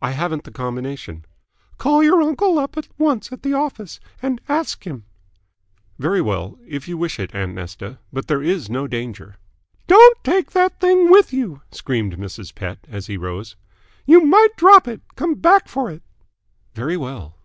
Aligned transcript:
"I 0.00 0.12
haven't 0.12 0.44
the 0.44 0.50
combination." 0.52 1.26
"Call 1.76 2.02
your 2.02 2.22
uncle 2.22 2.58
up 2.58 2.78
at 2.78 2.88
once 2.98 3.30
at 3.30 3.42
the 3.42 3.52
office 3.52 4.00
and 4.22 4.40
ask 4.48 4.86
him." 4.86 5.04
"Very 5.98 6.22
well. 6.22 6.58
If 6.66 6.88
you 6.88 6.96
wish 6.96 7.18
it, 7.20 7.34
aunt 7.34 7.52
Nesta. 7.56 7.98
But 8.10 8.26
there 8.26 8.42
is 8.42 8.70
no 8.70 8.86
danger." 8.86 9.36
"Don't 9.86 10.24
take 10.24 10.52
that 10.52 10.80
thing 10.80 11.10
with 11.10 11.34
you," 11.34 11.60
screamed 11.72 12.16
Mrs. 12.16 12.54
Pett, 12.54 12.78
as 12.88 13.08
he 13.08 13.18
rose. 13.18 13.54
"You 14.06 14.22
might 14.24 14.56
drop 14.56 14.88
it. 14.88 15.02
Come 15.14 15.34
back 15.34 15.68
for 15.68 15.90
it." 15.90 16.02
"Very 16.74 16.96
well." 16.96 17.36